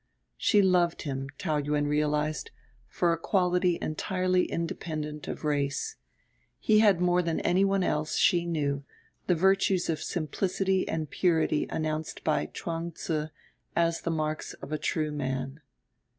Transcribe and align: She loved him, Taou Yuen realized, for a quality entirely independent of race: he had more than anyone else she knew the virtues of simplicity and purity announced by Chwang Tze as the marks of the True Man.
She 0.35 0.63
loved 0.63 1.03
him, 1.03 1.29
Taou 1.37 1.61
Yuen 1.63 1.85
realized, 1.85 2.49
for 2.87 3.13
a 3.13 3.19
quality 3.19 3.77
entirely 3.83 4.45
independent 4.45 5.27
of 5.27 5.43
race: 5.43 5.95
he 6.57 6.79
had 6.79 6.99
more 6.99 7.21
than 7.21 7.39
anyone 7.41 7.83
else 7.83 8.17
she 8.17 8.47
knew 8.47 8.83
the 9.27 9.35
virtues 9.35 9.91
of 9.91 10.01
simplicity 10.01 10.87
and 10.89 11.11
purity 11.11 11.67
announced 11.69 12.23
by 12.23 12.47
Chwang 12.47 12.93
Tze 12.93 13.29
as 13.75 14.01
the 14.01 14.09
marks 14.09 14.53
of 14.53 14.69
the 14.69 14.79
True 14.79 15.11
Man. 15.11 15.61